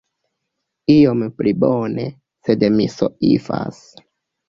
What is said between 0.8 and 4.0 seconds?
Iom pli bone, sed mi soifas.